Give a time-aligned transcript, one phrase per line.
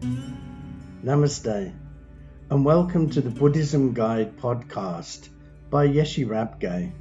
[0.00, 1.72] Namaste,
[2.50, 5.28] and welcome to the Buddhism Guide podcast
[5.70, 6.92] by Yeshi Rabgye.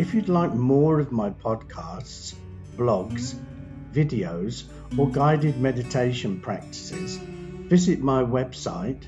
[0.00, 2.34] If you'd like more of my podcasts,
[2.74, 3.34] blogs,
[3.92, 4.64] videos,
[4.96, 9.02] or guided meditation practices, visit my website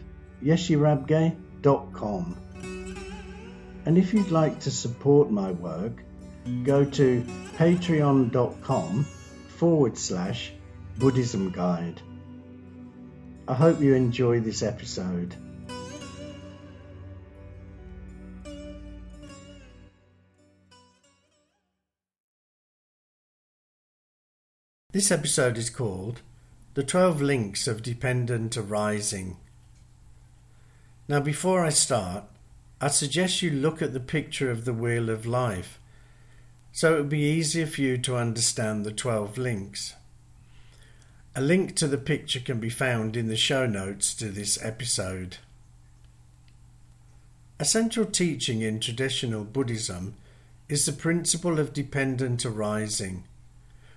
[0.45, 2.37] yeshirabgye.com.
[3.87, 6.05] And if you'd like to support my work,
[6.63, 7.25] go to
[7.57, 9.05] patreon.com
[9.49, 10.53] forward slash
[10.99, 12.03] Buddhism Guide.
[13.49, 15.35] I hope you enjoy this episode.
[24.93, 26.21] This episode is called
[26.75, 29.39] The 12 Links of Dependent Arising.
[31.09, 32.25] Now, before I start,
[32.81, 35.79] I suggest you look at the picture of the Wheel of Life
[36.73, 39.95] so it would be easier for you to understand the 12 links.
[41.35, 45.39] A link to the picture can be found in the show notes to this episode.
[47.59, 50.15] A central teaching in traditional Buddhism
[50.69, 53.25] is the principle of dependent arising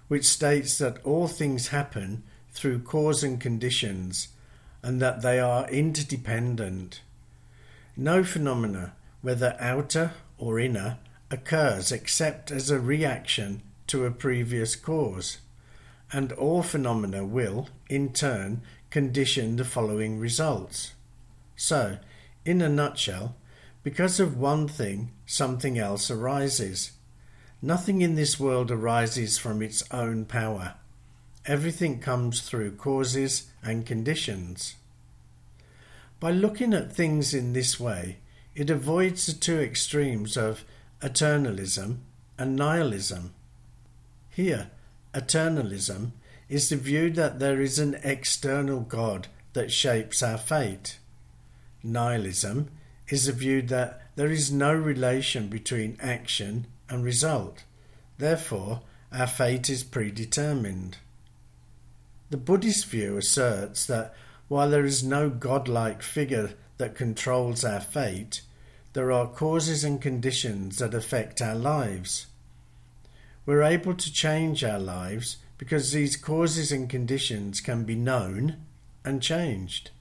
[0.08, 4.30] which states that all things happen through cause and conditions
[4.84, 7.02] and that they are interdependent.
[7.98, 11.00] No phenomena, whether outer or inner,
[11.32, 15.40] occurs except as a reaction to a previous cause,
[16.12, 20.94] and all phenomena will, in turn, condition the following results.
[21.56, 21.98] So,
[22.46, 23.36] in a nutshell,
[23.84, 26.92] because of one thing, something else arises.
[27.62, 30.76] Nothing in this world arises from its own power.
[31.46, 34.76] Everything comes through causes and conditions.
[36.20, 38.18] By looking at things in this way,
[38.56, 40.64] it avoids the two extremes of
[41.02, 41.98] eternalism
[42.38, 43.34] and nihilism.
[44.30, 44.72] Here,
[45.16, 46.12] eternalism
[46.50, 51.00] is the view that there is an external God that shapes our fate.
[51.82, 52.70] Nihilism
[53.08, 57.64] is the view that there is no relation between action and result.
[58.18, 58.82] Therefore,
[59.12, 60.98] our fate is predetermined.
[62.30, 64.14] The Buddhist view asserts that
[64.48, 68.42] while there is no godlike figure that controls our fate,
[68.94, 72.28] there are causes and conditions that affect our lives.
[73.46, 78.58] We're able to change our lives because these causes and conditions can be known
[79.04, 79.92] and changed.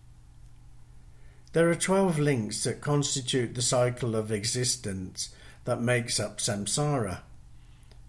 [1.52, 5.28] There are 12 links that constitute the cycle of existence
[5.66, 7.18] that makes up samsara.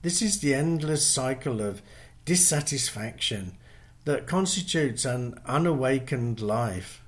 [0.01, 1.81] This is the endless cycle of
[2.24, 3.57] dissatisfaction
[4.06, 7.01] that constitutes an unawakened life.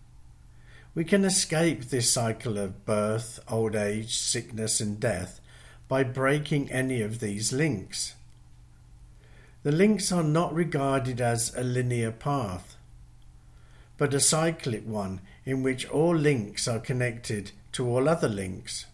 [0.94, 5.40] We can escape this cycle of birth, old age, sickness, and death
[5.88, 8.16] by breaking any of these links.
[9.64, 12.78] The links are not regarded as a linear path,
[13.98, 18.86] but a cyclic one in which all links are connected to all other links.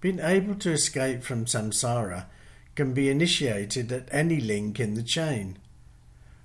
[0.00, 2.26] Being able to escape from samsara
[2.74, 5.58] can be initiated at any link in the chain.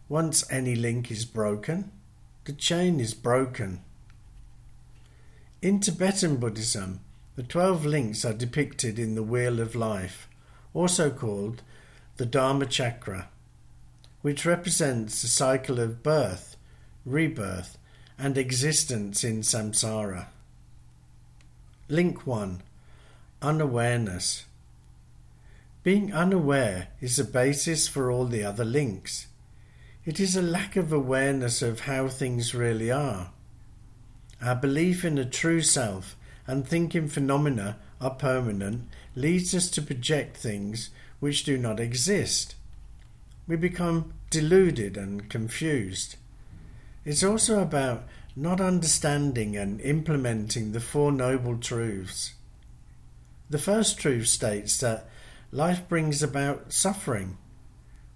[0.08, 1.92] Once any link is broken,
[2.46, 3.82] the chain is broken.
[5.62, 7.02] In Tibetan Buddhism,
[7.36, 10.30] the twelve links are depicted in the Wheel of Life,
[10.74, 11.62] also called
[12.20, 13.30] the Dharma Chakra,
[14.22, 16.58] which represents the cycle of birth,
[17.06, 17.78] rebirth,
[18.18, 20.26] and existence in samsara.
[21.88, 22.62] Link 1
[23.42, 24.44] Unawareness.
[25.82, 29.28] Being unaware is the basis for all the other links.
[30.04, 33.32] It is a lack of awareness of how things really are.
[34.42, 40.36] Our belief in a true self and thinking phenomena are permanent leads us to project
[40.36, 42.56] things which do not exist.
[43.48, 46.16] We become deluded and confused.
[47.06, 48.04] It's also about
[48.36, 52.34] not understanding and implementing the Four Noble Truths.
[53.50, 55.10] The first truth states that
[55.52, 57.38] life brings about suffering.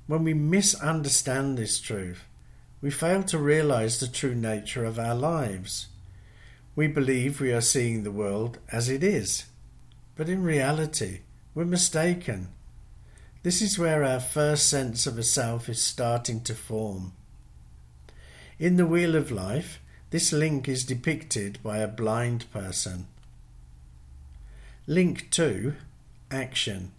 [0.05, 2.25] When we misunderstand this truth,
[2.81, 5.87] we fail to realize the true nature of our lives.
[6.75, 9.45] We believe we are seeing the world as it is,
[10.15, 11.21] but in reality,
[11.55, 12.49] we're mistaken.
[13.43, 17.11] This is where our first sense of a self is starting to form.
[18.57, 19.81] In the Wheel of Life,
[20.11, 23.05] this link is depicted by a blind person.
[24.87, 25.73] Link 2
[26.31, 26.93] Action.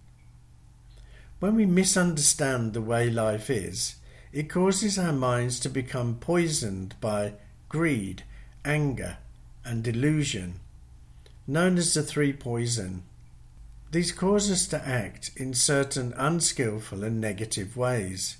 [1.40, 3.96] When we misunderstand the way life is,
[4.30, 7.32] it causes our minds to become poisoned by
[7.70, 8.22] greed,
[8.66, 9.16] anger,
[9.64, 10.60] and delusion,
[11.46, 13.04] known as the three poison.
[13.94, 18.38] These cause us to act in certain unskilful and negative ways.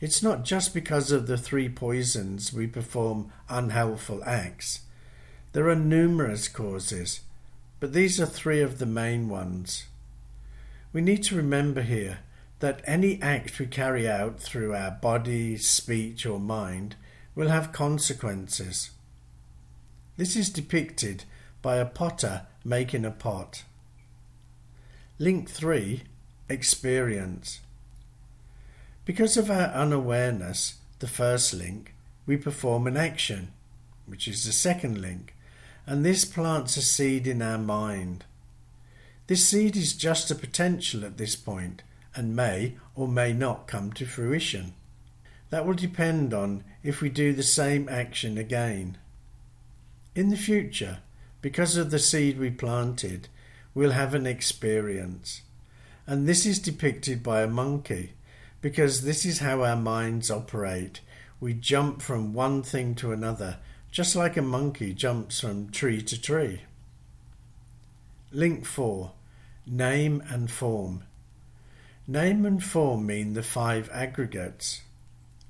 [0.00, 4.80] It's not just because of the three poisons we perform unhelpful acts.
[5.52, 7.20] There are numerous causes,
[7.78, 9.84] but these are three of the main ones.
[10.92, 12.18] We need to remember here
[12.58, 16.96] that any act we carry out through our body, speech, or mind
[17.36, 18.90] will have consequences.
[20.16, 21.22] This is depicted
[21.62, 23.62] by a potter making a pot.
[25.22, 26.02] Link 3
[26.48, 27.60] Experience.
[29.04, 31.94] Because of our unawareness, the first link,
[32.26, 33.52] we perform an action,
[34.04, 35.36] which is the second link,
[35.86, 38.24] and this plants a seed in our mind.
[39.28, 41.84] This seed is just a potential at this point
[42.16, 44.74] and may or may not come to fruition.
[45.50, 48.98] That will depend on if we do the same action again.
[50.16, 50.98] In the future,
[51.40, 53.28] because of the seed we planted,
[53.74, 55.42] we'll have an experience.
[56.06, 58.12] And this is depicted by a monkey,
[58.60, 61.00] because this is how our minds operate.
[61.40, 63.58] We jump from one thing to another,
[63.90, 66.62] just like a monkey jumps from tree to tree.
[68.30, 69.12] Link 4
[69.66, 71.04] Name and Form.
[72.08, 74.82] Name and form mean the five aggregates.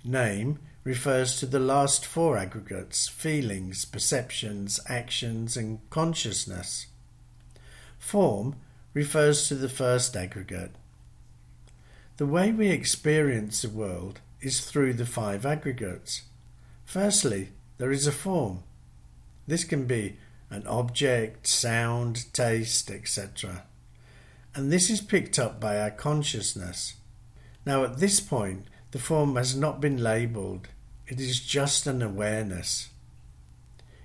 [0.05, 6.89] Name refers to the last four aggregates feelings, perceptions, actions, and consciousness.
[8.03, 8.57] Form
[8.93, 10.73] refers to the first aggregate.
[12.19, 16.23] The way we experience the world is through the five aggregates.
[16.85, 18.65] Firstly, there is a form.
[19.47, 20.19] This can be
[20.51, 23.63] an object, sound, taste, etc.
[24.55, 26.97] And this is picked up by our consciousness.
[27.65, 30.69] Now, at this point, the form has not been labelled,
[31.07, 32.91] it is just an awareness.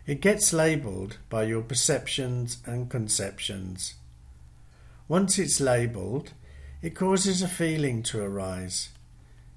[0.07, 3.95] It gets labelled by your perceptions and conceptions.
[5.09, 6.31] Once it's labelled,
[6.81, 8.89] it causes a feeling to arise.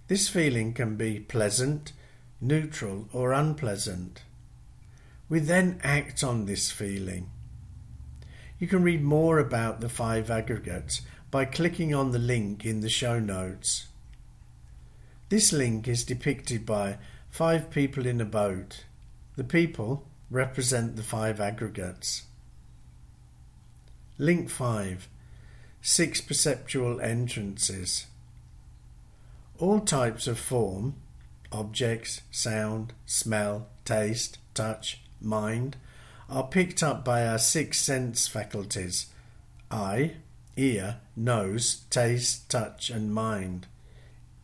[0.08, 1.92] This feeling can be pleasant,
[2.40, 4.24] neutral, or unpleasant.
[5.28, 7.30] We then act on this feeling.
[8.58, 12.88] You can read more about the five aggregates by clicking on the link in the
[12.88, 13.86] show notes.
[15.28, 16.98] This link is depicted by
[17.28, 18.84] five people in a boat.
[19.36, 22.22] The people represent the five aggregates.
[24.18, 25.08] Link 5
[25.82, 28.06] Six perceptual entrances.
[29.58, 30.94] All types of form,
[31.50, 35.76] objects, sound, smell, taste, touch, mind,
[36.28, 39.06] are picked up by our six sense faculties
[39.70, 40.16] eye,
[40.56, 43.66] ear, nose, taste, touch, and mind.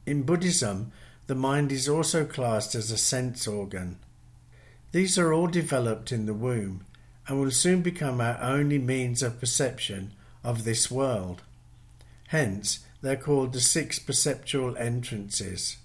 [0.06, 0.92] In Buddhism,
[1.26, 3.98] the mind is also classed as a sense organ.
[4.96, 6.86] These are all developed in the womb
[7.28, 11.42] and will soon become our only means of perception of this world.
[12.28, 15.76] Hence, they're called the six perceptual entrances.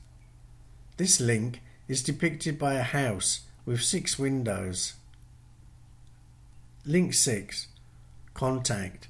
[0.96, 1.60] This link
[1.90, 4.94] is depicted by a house with six windows.
[6.86, 7.68] Link 6
[8.34, 9.10] Contact.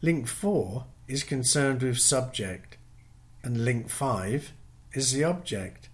[0.00, 2.78] Link 4 is concerned with subject
[3.42, 4.54] and link 5
[4.94, 5.90] is the object.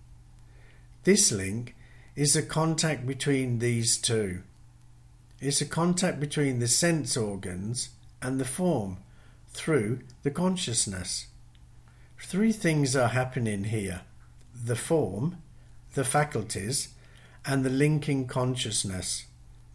[1.03, 1.75] This link
[2.17, 4.43] is a contact between these two.
[5.39, 7.91] It's a contact between the sense organs
[8.23, 8.97] and the form
[9.51, 11.27] through the consciousness.
[12.19, 14.01] Three things are happening here
[14.55, 15.37] the form,
[15.93, 16.89] the faculties,
[17.45, 19.27] and the linking consciousness.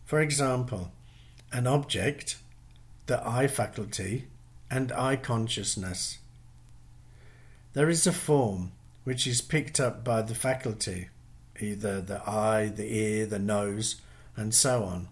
[0.03, 0.91] For example,
[1.53, 2.38] an object,
[3.05, 4.27] the eye faculty,
[4.71, 6.17] and eye consciousness.
[7.74, 8.71] There is a form
[9.03, 11.10] which is picked up by the faculty,
[11.61, 14.01] either the eye, the ear, the nose,
[14.35, 15.07] and so on,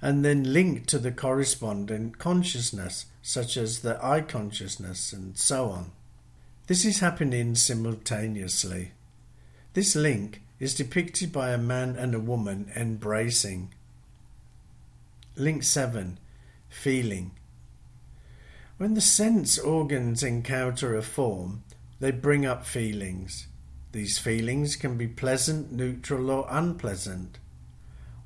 [0.00, 5.92] and then linked to the corresponding consciousness, such as the eye consciousness, and so on.
[6.66, 8.92] This is happening simultaneously.
[9.74, 13.72] This link is depicted by a man and a woman embracing.
[15.36, 16.18] Link 7
[16.68, 17.30] Feeling
[18.78, 21.64] when the sense organs encounter a form,
[21.98, 23.47] they bring up feelings.
[23.92, 27.38] These feelings can be pleasant, neutral, or unpleasant.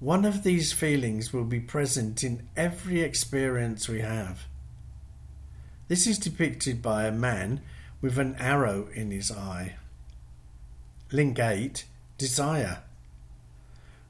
[0.01, 4.47] One of these feelings will be present in every experience we have.
[5.89, 7.61] This is depicted by a man
[8.01, 9.77] with an arrow in his eye.
[11.13, 11.85] Link 8
[12.19, 12.83] Desire.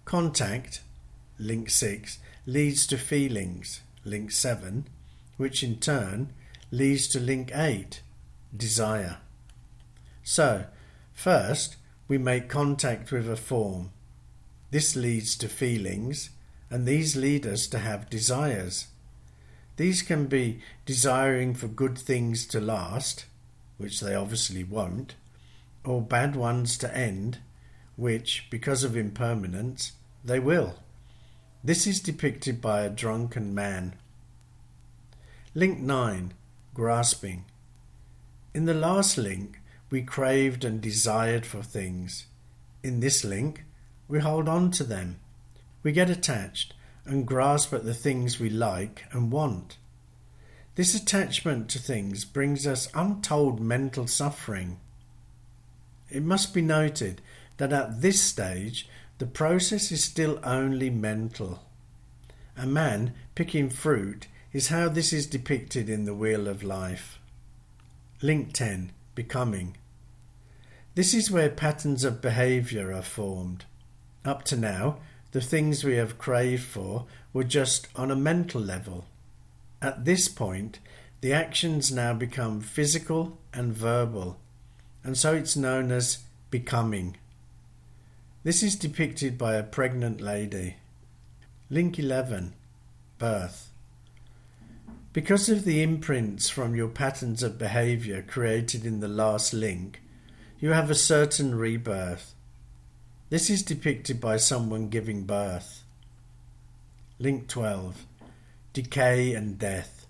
[0.05, 0.81] Contact,
[1.39, 4.87] link 6, leads to feelings, link 7,
[5.37, 6.33] which in turn
[6.71, 8.03] leads to link 8,
[8.57, 9.19] desire.
[10.23, 10.67] So,
[11.13, 11.77] first,
[12.09, 13.91] we make contact with a form.
[14.71, 16.31] This leads to feelings,
[16.71, 18.87] and these lead us to have desires.
[19.77, 23.27] These can be desiring for good things to last,
[23.79, 25.15] which they obviously won't,
[25.85, 27.39] or bad ones to end,
[27.97, 29.93] which, because of impermanence,
[30.25, 30.77] they will.
[31.65, 33.95] This is depicted by a drunken man.
[35.55, 36.35] Link 9
[36.75, 37.45] Grasping.
[38.55, 39.61] In the last link,
[39.93, 42.25] we craved and desired for things.
[42.83, 43.63] In this link,
[44.09, 45.21] we hold on to them.
[45.83, 46.73] We get attached
[47.05, 49.77] and grasp at the things we like and want.
[50.77, 54.81] This attachment to things brings us untold mental suffering.
[56.09, 57.21] It must be noted
[57.59, 61.65] that at this stage the process is still only mental.
[62.57, 67.19] A man picking fruit is how this is depicted in the Wheel of Life.
[68.23, 69.77] Link 10 Becoming.
[70.95, 73.65] This is where patterns of behaviour are formed.
[74.25, 74.99] Up to now,
[75.33, 79.07] the things we have craved for were just on a mental level.
[79.81, 80.81] At this point,
[81.23, 84.39] the actions now become physical and verbal,
[85.03, 86.19] and so it's known as
[86.51, 87.17] becoming.
[88.45, 90.77] This is depicted by a pregnant lady.
[91.71, 92.53] Link 11
[93.17, 93.71] Birth.
[95.13, 100.03] Because of the imprints from your patterns of behavior created in the last link,
[100.63, 102.35] you have a certain rebirth.
[103.31, 105.83] This is depicted by someone giving birth.
[107.19, 108.07] Link 12
[108.73, 110.07] Decay and Death.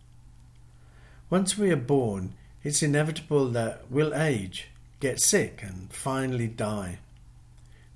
[1.31, 4.69] Once we are born, it's inevitable that we'll age,
[5.01, 6.99] get sick, and finally die.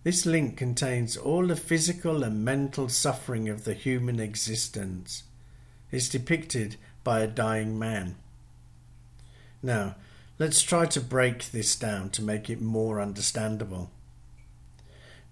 [0.02, 5.24] This link contains all the physical and mental suffering of the human existence.
[5.90, 8.16] It's depicted by a dying man.
[9.62, 9.96] Now,
[10.38, 13.90] let's try to break this down to make it more understandable.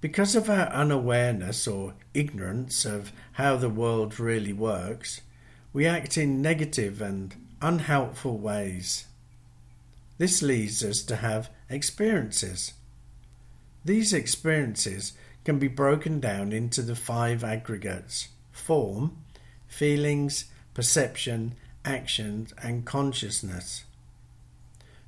[0.00, 5.20] Because of our unawareness or ignorance of how the world really works,
[5.72, 9.06] we act in negative and unhelpful ways.
[10.18, 12.74] This leads us to have experiences.
[13.84, 15.12] These experiences
[15.44, 19.16] can be broken down into the five aggregates form,
[19.66, 23.84] feelings, perception, actions, and consciousness.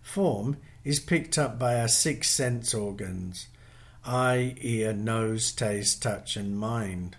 [0.07, 3.49] Form is picked up by our six sense organs
[4.05, 7.17] eye, ear, nose, taste, touch, and mind.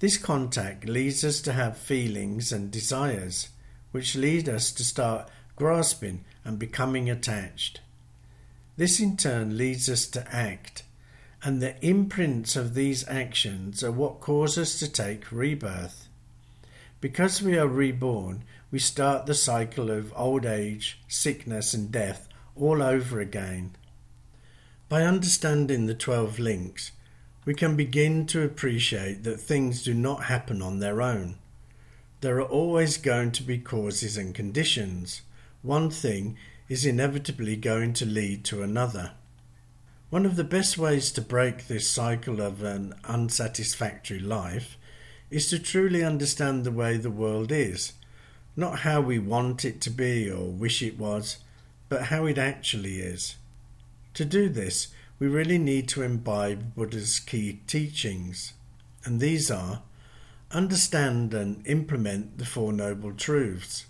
[0.00, 3.50] This contact leads us to have feelings and desires,
[3.92, 7.80] which lead us to start grasping and becoming attached.
[8.76, 10.82] This in turn leads us to act,
[11.44, 16.05] and the imprints of these actions are what cause us to take rebirth.
[17.00, 22.82] Because we are reborn, we start the cycle of old age, sickness, and death all
[22.82, 23.76] over again.
[24.88, 26.92] By understanding the 12 links,
[27.44, 31.36] we can begin to appreciate that things do not happen on their own.
[32.22, 35.22] There are always going to be causes and conditions.
[35.62, 36.36] One thing
[36.68, 39.12] is inevitably going to lead to another.
[40.08, 44.78] One of the best ways to break this cycle of an unsatisfactory life
[45.30, 47.92] is to truly understand the way the world is,
[48.56, 51.38] not how we want it to be or wish it was,
[51.88, 53.36] but how it actually is.
[54.14, 58.52] To do this, we really need to imbibe Buddha's key teachings,
[59.04, 59.82] and these are
[60.52, 63.86] understand and implement the Four Noble Truths,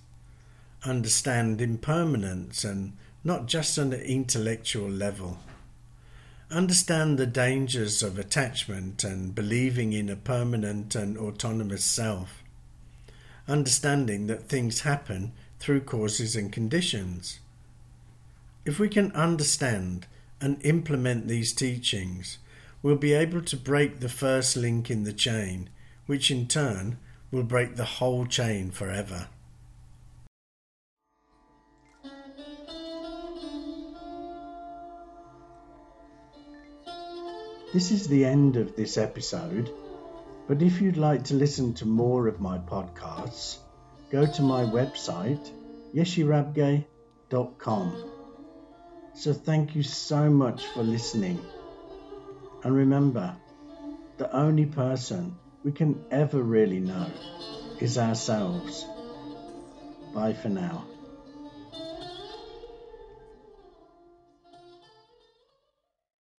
[0.85, 5.39] understand impermanence and not just on an intellectual level,
[6.51, 12.43] understand the dangers of attachment and believing in a permanent and autonomous self,
[13.49, 17.41] understanding that things happen through causes and conditions.
[18.65, 20.07] If we can understand
[20.41, 22.39] and implement these teachings,
[22.83, 25.69] we'll be able to break the first link in the chain,
[26.07, 26.99] which in turn
[27.33, 29.29] will break the whole chain forever.
[37.77, 39.71] This is the end of this episode,
[40.49, 43.59] but if you'd like to listen to more of my podcasts,
[44.11, 45.51] go to my website,
[45.95, 48.11] yeshirabgye.com.
[49.13, 51.45] So thank you so much for listening.
[52.65, 53.37] And remember,
[54.17, 57.11] the only person we can ever really know
[57.79, 58.87] is ourselves.
[60.15, 60.87] Bye for now.